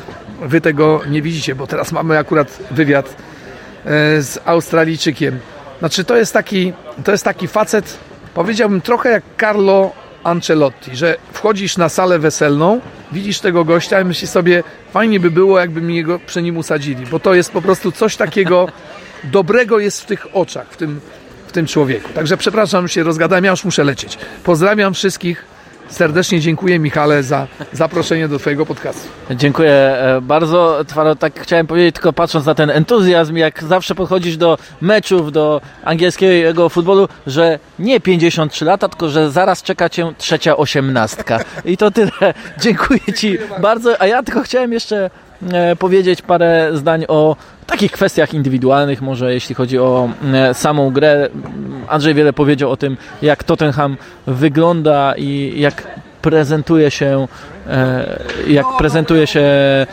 wy 0.43 0.61
tego 0.61 1.01
nie 1.11 1.23
widzicie, 1.23 1.55
bo 1.55 1.67
teraz 1.67 1.93
mamy 1.93 2.19
akurat 2.19 2.59
wywiad 2.71 3.09
e, 3.09 3.15
z 4.23 4.39
Australijczykiem. 4.45 5.39
Znaczy 5.79 6.05
to 6.05 6.17
jest 6.17 6.33
taki, 6.33 6.73
to 7.05 7.13
jest 7.13 7.25
taki 7.25 7.49
facet, 7.49 7.99
powiedziałbym 8.35 8.81
trochę 8.81 9.11
jak 9.11 9.23
Carlo 9.41 9.93
Ancelotti, 10.25 10.97
że 10.97 11.17
wchodzisz 11.33 11.77
na 11.77 11.89
salę 11.89 12.19
weselną, 12.19 12.81
widzisz 13.13 13.41
tego 13.41 13.65
gościa 13.65 14.01
i 14.01 14.05
myślisz 14.05 14.31
sobie, 14.31 14.63
fajnie 14.93 15.21
by 15.21 15.31
było, 15.31 15.59
jakby 15.59 15.81
mi 15.81 16.03
go 16.03 16.19
przy 16.19 16.43
nim 16.43 16.57
usadzili, 16.57 17.07
bo 17.07 17.21
to 17.21 17.35
jest 17.35 17.53
po 17.53 17.63
prostu 17.63 17.93
coś 17.93 18.17
takiego 18.17 18.69
dobrego 19.25 19.79
jest 19.79 20.03
w 20.03 20.07
tych 20.07 20.27
oczach, 20.33 20.67
w 20.71 20.77
tym, 20.77 21.01
w 21.47 21.53
tym 21.53 21.67
człowieku. 21.67 22.09
Także 22.15 22.37
przepraszam, 22.37 22.89
się 22.89 23.03
rozgadałem, 23.03 23.45
ja 23.45 23.51
już 23.51 23.65
muszę 23.65 23.85
lecieć. 23.85 24.19
Pozdrawiam 24.45 24.95
wszystkich 24.95 25.54
serdecznie 25.89 26.41
dziękuję 26.41 26.79
Michale 26.79 27.23
za 27.23 27.47
zaproszenie 27.73 28.29
do 28.29 28.39
Twojego 28.39 28.67
podcastu. 28.67 29.09
Dziękuję 29.31 29.71
e, 29.71 30.21
bardzo. 30.21 30.85
Tak 31.19 31.41
chciałem 31.41 31.67
powiedzieć, 31.67 31.95
tylko 31.95 32.13
patrząc 32.13 32.47
na 32.47 32.55
ten 32.55 32.71
entuzjazm, 32.71 33.37
jak 33.37 33.65
zawsze 33.65 33.95
podchodzisz 33.95 34.37
do 34.37 34.59
meczów, 34.81 35.33
do 35.33 35.61
angielskiego 35.85 36.69
futbolu, 36.69 37.09
że 37.27 37.59
nie 37.79 38.01
53 38.01 38.65
lata, 38.65 38.89
tylko 38.89 39.09
że 39.09 39.31
zaraz 39.31 39.63
czeka 39.63 39.89
Cię 39.89 40.13
trzecia 40.19 40.57
osiemnastka. 40.57 41.41
I 41.65 41.77
to 41.77 41.91
tyle. 41.91 42.11
Dziękuję 42.63 43.01
Ci 43.17 43.39
bardzo. 43.63 44.03
A 44.03 44.07
ja 44.07 44.23
tylko 44.23 44.43
chciałem 44.43 44.73
jeszcze 44.73 45.11
powiedzieć 45.79 46.23
parę 46.23 46.71
zdań 46.73 47.05
o 47.09 47.37
takich 47.67 47.93
kwestiach 47.93 48.35
indywidualnych, 48.35 49.03
może 49.03 49.35
jeśli 49.35 49.55
chodzi 49.55 49.79
o 49.79 50.09
e, 50.35 50.55
samą 50.55 50.91
grę. 50.91 51.29
Andrzej 51.89 52.15
wiele 52.15 52.33
powiedział 52.33 52.71
o 52.71 52.77
tym, 52.77 52.97
jak 53.23 53.45
Tottenham 53.45 53.97
wygląda 54.27 55.15
i 55.17 55.53
jak 55.57 55.83
prezentuje 56.23 56.91
się 56.91 57.27
e, 57.67 58.19
jak 58.47 58.67
prezentuje 58.79 59.27
się 59.27 59.41
e, 59.41 59.87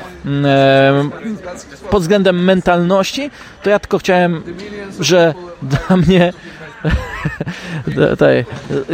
pod 1.90 2.02
względem 2.02 2.44
mentalności, 2.44 3.32
to 3.64 3.70
ja 3.70 3.80
tylko 3.80 3.98
chciałem, 3.98 4.44
że 5.00 5.34
dla 5.88 5.98
mnie 5.98 6.34
tutaj 7.96 8.46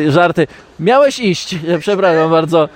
żarty. 0.10 0.48
Miałeś 0.80 1.20
iść, 1.20 1.56
przepraszam 1.80 2.32
bardzo. 2.32 2.70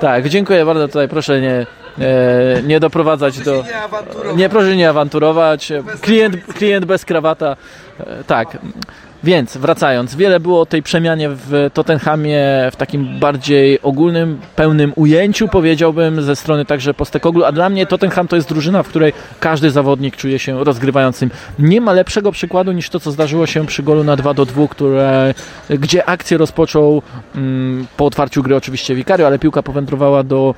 Tak, 0.00 0.28
dziękuję 0.28 0.64
bardzo. 0.64 0.88
Tutaj 0.88 1.08
proszę 1.08 1.40
nie, 1.40 1.50
e, 1.50 1.66
nie 2.64 2.80
doprowadzać 2.80 3.38
do. 3.38 3.64
Nie, 4.36 4.48
proszę 4.48 4.76
nie 4.76 4.90
awanturować. 4.90 5.72
Klient, 6.00 6.36
klient 6.54 6.84
bez 6.84 7.04
krawata. 7.04 7.56
E, 8.00 8.24
tak. 8.24 8.58
Więc 9.24 9.56
wracając, 9.56 10.14
wiele 10.14 10.40
było 10.40 10.60
o 10.60 10.66
tej 10.66 10.82
przemianie 10.82 11.28
w 11.30 11.70
Tottenhamie 11.74 12.40
w 12.72 12.76
takim 12.76 13.18
bardziej 13.18 13.82
ogólnym, 13.82 14.40
pełnym 14.56 14.92
ujęciu, 14.96 15.48
powiedziałbym, 15.48 16.22
ze 16.22 16.36
strony 16.36 16.64
także 16.64 16.94
Postekoglu, 16.94 17.44
a 17.44 17.52
dla 17.52 17.68
mnie 17.68 17.86
Tottenham 17.86 18.28
to 18.28 18.36
jest 18.36 18.48
drużyna, 18.48 18.82
w 18.82 18.88
której 18.88 19.12
każdy 19.40 19.70
zawodnik 19.70 20.16
czuje 20.16 20.38
się 20.38 20.64
rozgrywającym. 20.64 21.30
Nie 21.58 21.80
ma 21.80 21.92
lepszego 21.92 22.32
przykładu 22.32 22.72
niż 22.72 22.90
to, 22.90 23.00
co 23.00 23.10
zdarzyło 23.10 23.46
się 23.46 23.66
przy 23.66 23.82
golu 23.82 24.04
na 24.04 24.16
2 24.16 24.34
do 24.34 24.46
2, 24.46 24.68
które, 24.68 25.34
gdzie 25.70 26.08
akcję 26.08 26.38
rozpoczął 26.38 27.02
mm, 27.34 27.86
po 27.96 28.06
otwarciu 28.06 28.42
gry 28.42 28.56
oczywiście 28.56 28.94
Vicario, 28.94 29.26
ale 29.26 29.38
piłka 29.38 29.62
powędrowała 29.62 30.22
do 30.22 30.54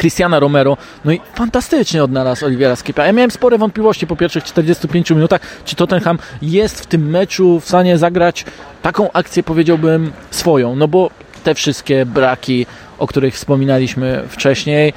Cristiana 0.00 0.40
Romero. 0.40 0.76
No 1.04 1.12
i 1.12 1.20
fantastycznie 1.34 2.04
odnalazł 2.04 2.46
Oliviera 2.46 2.76
Skipa. 2.76 3.06
Ja 3.06 3.12
miałem 3.12 3.30
spore 3.30 3.58
wątpliwości 3.58 4.06
po 4.06 4.16
pierwszych 4.16 4.44
45 4.44 5.10
minutach, 5.10 5.40
czy 5.64 5.76
Tottenham 5.76 6.18
jest 6.42 6.80
w 6.80 6.86
tym 6.86 7.10
meczu 7.10 7.60
w 7.60 7.64
stanie 7.64 7.98
zagrać 7.98 8.44
taką 8.82 9.12
akcję, 9.12 9.42
powiedziałbym, 9.42 10.12
swoją. 10.30 10.76
No 10.76 10.88
bo 10.88 11.10
te 11.44 11.54
wszystkie 11.54 12.06
braki, 12.06 12.66
o 12.98 13.06
których 13.06 13.34
wspominaliśmy 13.34 14.22
wcześniej, 14.28 14.92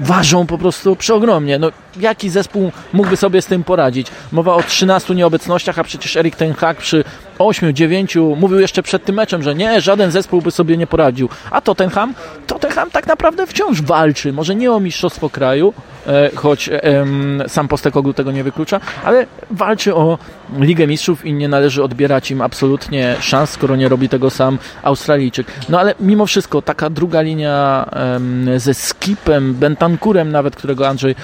ważą 0.00 0.46
po 0.46 0.58
prostu 0.58 0.96
przeogromnie. 0.96 1.58
No, 1.58 1.70
jaki 2.00 2.30
zespół 2.30 2.72
mógłby 2.92 3.16
sobie 3.16 3.42
z 3.42 3.46
tym 3.46 3.64
poradzić? 3.64 4.06
Mowa 4.32 4.54
o 4.54 4.62
13 4.62 5.14
nieobecnościach, 5.14 5.78
a 5.78 5.84
przecież 5.84 6.16
Erik 6.16 6.36
Ten 6.36 6.54
Hag 6.54 6.76
przy 6.76 7.04
8, 7.38 7.74
9 7.74 8.16
mówił 8.36 8.60
jeszcze 8.60 8.82
przed 8.82 9.04
tym 9.04 9.14
meczem, 9.14 9.42
że 9.42 9.54
nie, 9.54 9.80
żaden 9.80 10.10
zespół 10.10 10.42
by 10.42 10.50
sobie 10.50 10.76
nie 10.76 10.86
poradził. 10.86 11.28
A 11.50 11.60
Tottenham? 11.60 12.14
Tottenham 12.46 12.90
tak 12.90 13.06
naprawdę 13.06 13.46
wciąż 13.46 13.82
walczy. 13.82 14.32
Może 14.32 14.54
nie 14.54 14.72
o 14.72 14.80
mistrzostwo 14.80 15.30
kraju, 15.30 15.74
e, 16.06 16.30
choć 16.34 16.70
sam 17.48 17.68
Postekoglu 17.68 18.12
tego 18.12 18.32
nie 18.32 18.44
wyklucza, 18.44 18.80
ale 19.04 19.26
walczy 19.50 19.94
o 19.94 20.18
Ligę 20.58 20.86
Mistrzów 20.86 21.24
i 21.24 21.32
nie 21.32 21.48
należy 21.48 21.82
odbierać 21.82 22.30
im 22.30 22.40
absolutnie 22.40 23.16
szans, 23.20 23.50
skoro 23.50 23.76
nie 23.76 23.88
robi 23.88 24.08
tego 24.08 24.30
sam 24.30 24.58
Australijczyk. 24.82 25.46
No 25.68 25.80
ale 25.80 25.94
mimo 26.00 26.26
wszystko 26.26 26.62
taka 26.62 26.90
druga 26.90 27.20
linia 27.20 27.88
ze 28.56 28.74
Skipem, 28.74 29.54
Bentankurem 29.54 30.32
nawet, 30.32 30.56
którego 30.56 30.88
Andrzej 30.88 31.12
e, 31.12 31.16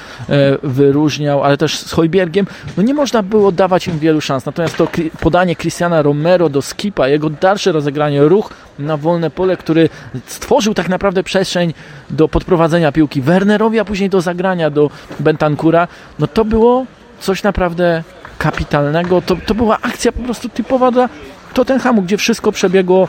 wyróżniał, 0.63 1.45
ale 1.45 1.57
też 1.57 1.79
z 1.79 1.93
Hojbiergiem, 1.93 2.47
no 2.77 2.83
nie 2.83 2.95
można 2.95 3.23
było 3.23 3.53
dawać 3.53 3.89
im 3.89 3.99
wielu 3.99 4.21
szans. 4.21 4.47
Natomiast 4.47 4.77
to 4.77 4.89
podanie 5.21 5.57
Romero 6.03 6.49
do 6.49 6.63
Skipa, 6.63 7.09
jego 7.09 7.31
dalsze 7.31 7.73
rozegranie, 7.73 8.23
ruch 8.23 8.51
na 8.79 8.97
wolne 8.97 9.31
pole, 9.31 9.57
który 9.57 9.89
stworzył 10.27 10.75
tak 10.75 10.89
naprawdę 10.89 11.23
przestrzeń 11.23 11.75
do 12.11 12.29
podprowadzenia 12.29 12.93
piłki 12.93 13.23
Wernerowi, 13.23 13.81
a 13.81 13.85
później 13.85 14.11
do 14.11 14.21
zagrania 14.21 14.71
do 14.71 14.91
Bentancura, 15.21 15.89
no 16.19 16.27
to 16.27 16.45
było 16.45 16.87
coś 17.21 17.43
naprawdę 17.43 18.03
kapitalnego. 18.39 19.23
To, 19.23 19.37
to 19.47 19.55
była 19.55 19.79
akcja 19.83 20.13
po 20.13 20.23
prostu 20.23 20.49
typowa 20.49 20.91
dla 20.91 21.09
Tottenhamu, 21.55 22.03
gdzie 22.03 22.17
wszystko 22.17 22.53
przebiegło 22.53 23.09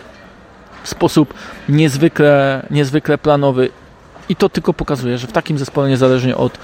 w 0.84 0.90
sposób 0.90 1.34
niezwykle, 1.70 2.66
niezwykle 2.72 3.18
planowy. 3.18 3.70
I 4.30 4.36
to 4.36 4.50
tylko 4.50 4.74
pokazuje, 4.74 5.18
że 5.18 5.28
w 5.28 5.32
takim 5.32 5.58
zespole, 5.58 5.90
niezależnie 5.90 6.38
od 6.38 6.58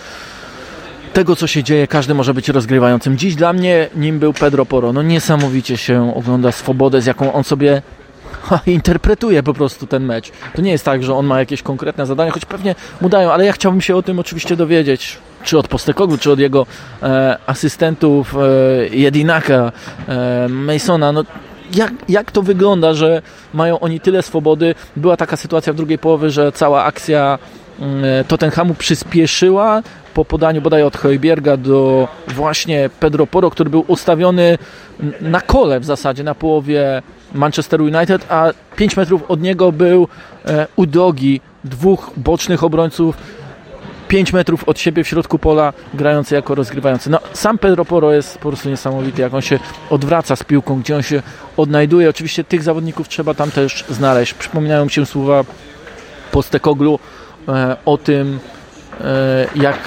tego, 1.13 1.35
co 1.35 1.47
się 1.47 1.63
dzieje, 1.63 1.87
każdy 1.87 2.13
może 2.13 2.33
być 2.33 2.49
rozgrywającym. 2.49 3.17
Dziś 3.17 3.35
dla 3.35 3.53
mnie 3.53 3.89
nim 3.95 4.19
był 4.19 4.33
Pedro 4.33 4.65
Poro. 4.65 4.93
No 4.93 5.01
niesamowicie 5.01 5.77
się 5.77 6.15
ogląda 6.15 6.51
swobodę, 6.51 7.01
z 7.01 7.05
jaką 7.05 7.33
on 7.33 7.43
sobie 7.43 7.81
interpretuje 8.65 9.43
po 9.43 9.53
prostu 9.53 9.87
ten 9.87 10.05
mecz. 10.05 10.31
To 10.55 10.61
nie 10.61 10.71
jest 10.71 10.85
tak, 10.85 11.03
że 11.03 11.15
on 11.15 11.25
ma 11.25 11.39
jakieś 11.39 11.61
konkretne 11.61 12.05
zadania, 12.05 12.31
choć 12.31 12.45
pewnie 12.45 12.75
mu 13.01 13.09
dają, 13.09 13.31
ale 13.31 13.45
ja 13.45 13.53
chciałbym 13.53 13.81
się 13.81 13.95
o 13.95 14.01
tym 14.01 14.19
oczywiście 14.19 14.55
dowiedzieć. 14.55 15.17
Czy 15.43 15.57
od 15.57 15.67
Postekoglu, 15.67 16.17
czy 16.17 16.31
od 16.31 16.39
jego 16.39 16.65
e, 17.03 17.37
asystentów 17.45 18.35
e, 18.35 18.39
Jedinaka, 18.87 19.71
e, 20.07 20.47
Masona. 20.49 21.11
No, 21.11 21.23
jak, 21.75 21.91
jak 22.09 22.31
to 22.31 22.41
wygląda, 22.41 22.93
że 22.93 23.21
mają 23.53 23.79
oni 23.79 23.99
tyle 23.99 24.23
swobody? 24.23 24.75
Była 24.95 25.17
taka 25.17 25.37
sytuacja 25.37 25.73
w 25.73 25.75
drugiej 25.75 25.97
połowie, 25.97 26.29
że 26.29 26.51
cała 26.51 26.83
akcja 26.83 27.39
mm, 27.79 28.03
Tottenhamu 28.27 28.73
przyspieszyła 28.73 29.81
po 30.13 30.25
podaniu 30.25 30.61
bodaj 30.61 30.83
od 30.83 30.97
Hojbierga 30.97 31.57
do 31.57 32.07
właśnie 32.27 32.89
Pedro 32.99 33.27
Poro, 33.27 33.49
który 33.49 33.69
był 33.69 33.85
ustawiony 33.87 34.57
na 35.21 35.41
kole 35.41 35.79
w 35.79 35.85
zasadzie 35.85 36.23
na 36.23 36.35
połowie 36.35 37.01
Manchester 37.33 37.81
United, 37.81 38.25
a 38.29 38.49
5 38.75 38.97
metrów 38.97 39.31
od 39.31 39.41
niego 39.41 39.71
był 39.71 40.07
e, 40.45 40.67
Udogi, 40.75 41.41
dwóch 41.63 42.11
bocznych 42.17 42.63
obrońców 42.63 43.17
5 44.09 44.33
metrów 44.33 44.63
od 44.63 44.79
siebie 44.79 45.03
w 45.03 45.07
środku 45.07 45.39
pola 45.39 45.73
grający 45.93 46.35
jako 46.35 46.55
rozgrywający. 46.55 47.09
No, 47.09 47.19
sam 47.33 47.57
Pedro 47.57 47.85
Poro 47.85 48.13
jest 48.13 48.37
po 48.37 48.49
prostu 48.49 48.69
niesamowity, 48.69 49.21
jak 49.21 49.33
on 49.33 49.41
się 49.41 49.59
odwraca 49.89 50.35
z 50.35 50.43
piłką, 50.43 50.79
gdzie 50.79 50.95
on 50.95 51.01
się 51.01 51.21
odnajduje. 51.57 52.09
Oczywiście 52.09 52.43
tych 52.43 52.63
zawodników 52.63 53.07
trzeba 53.07 53.33
tam 53.33 53.51
też 53.51 53.85
znaleźć. 53.89 54.33
Przypominają 54.33 54.85
mi 54.85 54.91
się 54.91 55.05
słowa 55.05 55.43
Postekoglu 56.31 56.99
e, 57.47 57.75
o 57.85 57.97
tym, 57.97 58.39
e, 59.01 59.47
jak 59.55 59.77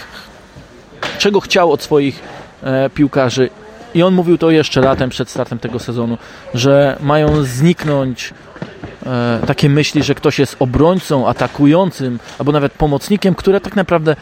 czego 1.22 1.40
chciał 1.40 1.72
od 1.72 1.82
swoich 1.82 2.22
e, 2.62 2.90
piłkarzy. 2.90 3.50
I 3.94 4.02
on 4.02 4.14
mówił 4.14 4.38
to 4.38 4.50
jeszcze 4.50 4.80
latem 4.80 5.10
przed 5.10 5.30
startem 5.30 5.58
tego 5.58 5.78
sezonu, 5.78 6.18
że 6.54 6.96
mają 7.00 7.44
zniknąć 7.44 8.34
e, 9.06 9.40
takie 9.46 9.68
myśli, 9.68 10.02
że 10.02 10.14
ktoś 10.14 10.38
jest 10.38 10.56
obrońcą, 10.58 11.28
atakującym, 11.28 12.18
albo 12.38 12.52
nawet 12.52 12.72
pomocnikiem, 12.72 13.34
które 13.34 13.60
tak 13.60 13.76
naprawdę 13.76 14.16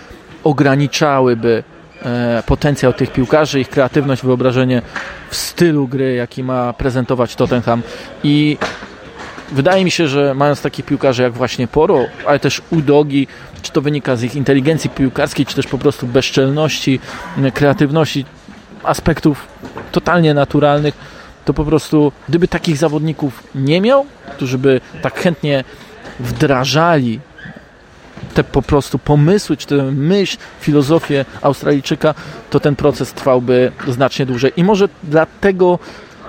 ograniczałyby 0.45 1.63
e, 2.03 2.43
potencjał 2.47 2.93
tych 2.93 3.13
piłkarzy, 3.13 3.61
ich 3.61 3.69
kreatywność, 3.69 4.23
wyobrażenie 4.23 4.83
w 5.31 5.37
stylu 5.37 5.89
gry, 5.89 6.15
jaki 6.15 6.45
ma 6.45 6.73
prezentować 6.73 7.37
Tottenham. 7.37 7.83
I 8.25 8.59
wydaje 9.53 9.85
mi 9.85 9.91
się, 9.91 10.09
że 10.09 10.35
mając 10.35 10.63
takich 10.63 10.85
piłkarzy 10.85 11.23
jak 11.23 11.33
właśnie 11.33 11.69
Poro, 11.69 12.05
ale 12.27 12.39
też 12.39 12.63
Udogi, 12.71 13.27
czy 13.61 13.73
to 13.73 13.81
wynika 13.81 14.17
z 14.17 14.23
ich 14.23 14.35
inteligencji 14.35 14.91
piłkarskiej, 14.91 15.47
czy 15.47 15.57
też 15.57 15.67
po 15.67 15.79
prostu 15.79 16.07
bezczelności, 16.07 17.01
kreatywności, 17.55 18.25
aspektów 18.83 19.47
totalnie 19.93 20.35
naturalnych, 20.35 20.95
to 21.45 21.55
po 21.55 21.65
prostu 21.65 22.13
gdyby 22.29 22.49
takich 22.49 22.77
zawodników 22.77 23.43
nie 23.55 23.81
miał, 23.81 24.07
którzy 24.37 24.59
by 24.59 24.81
tak 25.03 25.21
chętnie 25.21 25.65
wdrażali 26.21 27.21
te 28.35 28.45
po 28.45 28.63
prostu 28.63 28.99
pomysły, 28.99 29.57
czy 29.57 29.67
tę 29.67 29.83
myśl, 29.93 30.37
filozofię 30.61 31.25
Australijczyka, 31.43 32.15
to 32.51 32.61
ten 32.61 32.77
proces 32.77 33.13
trwałby 33.13 33.73
znacznie 33.89 34.27
dłużej. 34.27 34.53
I 34.57 34.65
może 34.65 34.89
dlatego 35.03 35.79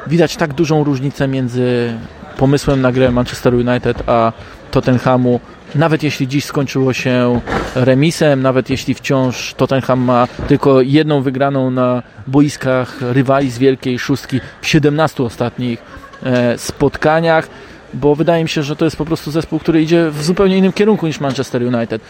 widać 0.07 0.35
tak 0.35 0.53
dużą 0.53 0.83
różnicę 0.83 1.27
między 1.27 1.93
pomysłem 2.37 2.81
na 2.81 2.91
grę 2.91 3.11
Manchester 3.11 3.53
United 3.53 4.09
a 4.09 4.33
Tottenhamu 4.71 5.39
nawet 5.75 6.03
jeśli 6.03 6.27
dziś 6.27 6.45
skończyło 6.45 6.93
się 6.93 7.41
remisem, 7.75 8.41
nawet 8.41 8.69
jeśli 8.69 8.93
wciąż 8.93 9.53
Tottenham 9.53 9.99
ma 9.99 10.27
tylko 10.47 10.81
jedną 10.81 11.21
wygraną 11.21 11.71
na 11.71 12.03
boiskach 12.27 12.97
rywali 13.01 13.51
z 13.51 13.57
Wielkiej 13.57 13.99
Szóstki 13.99 14.39
w 14.61 14.67
17 14.67 15.23
ostatnich 15.23 15.81
e, 16.23 16.57
spotkaniach, 16.57 17.47
bo 17.93 18.15
wydaje 18.15 18.43
mi 18.43 18.49
się, 18.49 18.63
że 18.63 18.75
to 18.75 18.85
jest 18.85 18.97
po 18.97 19.05
prostu 19.05 19.31
zespół, 19.31 19.59
który 19.59 19.81
idzie 19.81 20.09
w 20.09 20.23
zupełnie 20.23 20.57
innym 20.57 20.73
kierunku 20.73 21.07
niż 21.07 21.19
Manchester 21.19 21.63
United. 21.63 22.01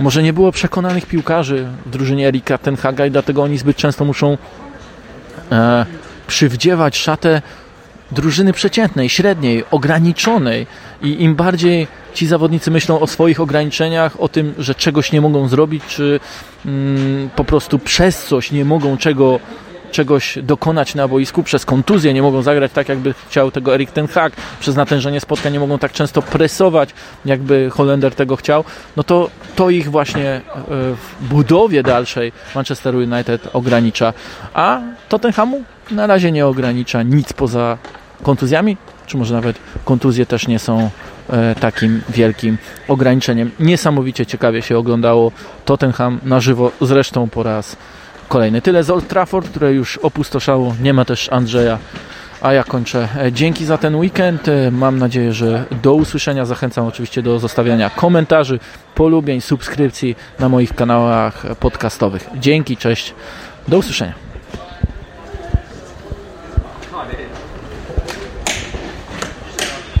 Może 0.00 0.22
nie 0.22 0.32
było 0.32 0.52
przekonanych 0.52 1.06
piłkarzy 1.06 1.66
w 1.86 1.90
drużynie 1.90 2.28
Erika 2.28 2.58
Tenhaga 2.58 3.06
i 3.06 3.10
dlatego 3.10 3.42
oni 3.42 3.58
zbyt 3.58 3.76
często 3.76 4.04
muszą 4.04 4.38
e, 5.52 5.86
przywdziewać 6.26 6.96
szatę 6.96 7.42
drużyny 8.12 8.52
przeciętnej, 8.52 9.08
średniej, 9.08 9.64
ograniczonej. 9.70 10.66
I 11.02 11.22
im 11.22 11.34
bardziej 11.34 11.86
ci 12.14 12.26
zawodnicy 12.26 12.70
myślą 12.70 13.00
o 13.00 13.06
swoich 13.06 13.40
ograniczeniach, 13.40 14.20
o 14.20 14.28
tym, 14.28 14.54
że 14.58 14.74
czegoś 14.74 15.12
nie 15.12 15.20
mogą 15.20 15.48
zrobić, 15.48 15.84
czy 15.88 16.20
mm, 16.66 17.30
po 17.36 17.44
prostu 17.44 17.78
przez 17.78 18.24
coś 18.24 18.52
nie 18.52 18.64
mogą 18.64 18.96
czego, 18.96 19.40
czegoś 19.90 20.38
dokonać 20.42 20.94
na 20.94 21.08
boisku, 21.08 21.42
przez 21.42 21.64
kontuzję 21.64 22.14
nie 22.14 22.22
mogą 22.22 22.42
zagrać 22.42 22.72
tak, 22.72 22.88
jakby 22.88 23.14
chciał 23.28 23.50
tego 23.50 23.74
Erik 23.74 23.90
Ten 23.90 24.08
Hag, 24.08 24.32
przez 24.60 24.76
natężenie 24.76 25.20
spotkań 25.20 25.52
nie 25.52 25.60
mogą 25.60 25.78
tak 25.78 25.92
często 25.92 26.22
presować, 26.22 26.90
jakby 27.24 27.70
Holender 27.70 28.14
tego 28.14 28.36
chciał, 28.36 28.64
no 28.96 29.02
to 29.02 29.30
to 29.56 29.70
ich 29.70 29.90
właśnie 29.90 30.30
e, 30.30 30.40
w 30.70 31.14
budowie 31.20 31.82
dalszej 31.82 32.32
Manchester 32.54 32.96
United 32.96 33.48
ogranicza. 33.52 34.12
A 34.54 34.80
Tottenhamu 35.08 35.62
na 35.90 36.06
razie 36.06 36.32
nie 36.32 36.46
ogranicza 36.46 37.02
nic 37.02 37.32
poza 37.32 37.78
kontuzjami, 38.22 38.76
czy 39.06 39.16
może 39.16 39.34
nawet 39.34 39.58
kontuzje 39.84 40.26
też 40.26 40.48
nie 40.48 40.58
są 40.58 40.90
e, 41.30 41.54
takim 41.54 42.02
wielkim 42.08 42.58
ograniczeniem. 42.88 43.50
Niesamowicie 43.60 44.26
ciekawie 44.26 44.62
się 44.62 44.78
oglądało 44.78 45.32
Tottenham 45.64 46.20
na 46.24 46.40
żywo, 46.40 46.72
zresztą 46.80 47.28
po 47.28 47.42
raz 47.42 47.76
kolejny. 48.28 48.62
Tyle 48.62 48.84
z 48.84 48.90
Old 48.90 49.08
Trafford, 49.08 49.48
które 49.48 49.72
już 49.72 49.98
opustoszało, 49.98 50.74
nie 50.82 50.94
ma 50.94 51.04
też 51.04 51.32
Andrzeja, 51.32 51.78
a 52.42 52.52
ja 52.52 52.64
kończę. 52.64 53.08
E, 53.18 53.32
dzięki 53.32 53.64
za 53.64 53.78
ten 53.78 53.96
weekend, 53.96 54.48
e, 54.48 54.70
mam 54.70 54.98
nadzieję, 54.98 55.32
że 55.32 55.64
do 55.82 55.94
usłyszenia. 55.94 56.44
Zachęcam 56.44 56.86
oczywiście 56.86 57.22
do 57.22 57.38
zostawiania 57.38 57.90
komentarzy, 57.90 58.58
polubień, 58.94 59.40
subskrypcji 59.40 60.16
na 60.38 60.48
moich 60.48 60.74
kanałach 60.74 61.46
podcastowych. 61.60 62.30
Dzięki, 62.34 62.76
cześć, 62.76 63.14
do 63.68 63.78
usłyszenia. 63.78 64.27